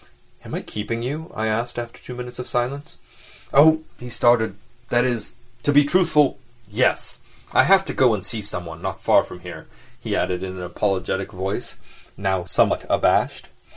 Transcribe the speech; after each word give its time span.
"Am 0.43 0.55
I 0.55 0.61
keeping 0.61 1.03
you?" 1.03 1.31
I 1.35 1.45
asked, 1.45 1.77
after 1.77 2.01
two 2.01 2.15
minutes 2.15 2.39
of 2.39 2.47
silence. 2.47 2.97
"Oh!" 3.53 3.83
he 3.99 4.09
said, 4.09 4.15
starting, 4.15 4.57
"that 4.89 5.05
is—to 5.05 5.71
be 5.71 5.83
truthful—yes. 5.85 7.19
I 7.53 7.65
have 7.65 7.85
to 7.85 7.93
go 7.93 8.15
and 8.15 8.25
see 8.25 8.41
someone... 8.41 8.81
not 8.81 8.99
far 9.03 9.23
from 9.23 9.41
here," 9.41 9.67
he 9.99 10.15
added 10.15 10.41
in 10.41 10.53
an 10.53 10.63
apologetic 10.63 11.31
voice, 11.31 11.75
somewhat 12.47 12.83
abashed. 12.89 13.49